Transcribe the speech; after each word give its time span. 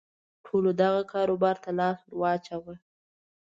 ټولو 0.45 0.69
دغه 0.81 1.01
کاروبار 1.13 1.55
ته 1.63 1.69
لاس 1.79 1.99
ور 2.07 2.15
واچاوه. 2.19 2.75